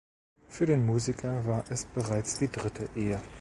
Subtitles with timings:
[0.47, 3.21] Für den Musiker war es bereits die dritte Ehe.